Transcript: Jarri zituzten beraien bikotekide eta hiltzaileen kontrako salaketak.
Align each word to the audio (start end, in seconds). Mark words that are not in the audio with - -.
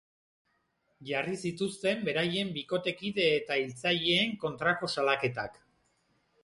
Jarri 1.09 1.35
zituzten 1.49 2.01
beraien 2.09 2.51
bikotekide 2.57 3.29
eta 3.37 3.59
hiltzaileen 3.61 4.35
kontrako 4.47 4.93
salaketak. 4.99 5.67